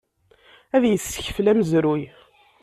Ad 0.75 0.83
yessekfel 0.87 1.51
amezruy. 1.51 2.01